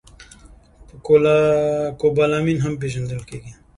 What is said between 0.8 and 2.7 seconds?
په کوبالامین